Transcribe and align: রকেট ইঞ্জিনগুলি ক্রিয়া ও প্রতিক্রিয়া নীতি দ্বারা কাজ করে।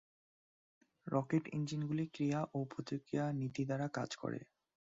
রকেট 1.07 1.43
ইঞ্জিনগুলি 1.53 2.05
ক্রিয়া 2.13 2.39
ও 2.53 2.59
প্রতিক্রিয়া 2.71 3.25
নীতি 3.39 3.63
দ্বারা 3.65 3.87
কাজ 3.97 4.09
করে। 4.15 4.39